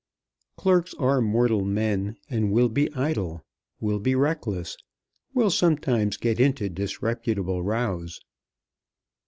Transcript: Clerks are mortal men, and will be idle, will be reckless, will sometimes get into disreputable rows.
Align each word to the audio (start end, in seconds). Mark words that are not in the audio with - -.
Clerks 0.57 0.95
are 0.95 1.21
mortal 1.21 1.63
men, 1.63 2.15
and 2.27 2.51
will 2.51 2.69
be 2.69 2.91
idle, 2.95 3.45
will 3.79 3.99
be 3.99 4.15
reckless, 4.15 4.75
will 5.35 5.51
sometimes 5.51 6.17
get 6.17 6.39
into 6.39 6.69
disreputable 6.69 7.61
rows. 7.61 8.19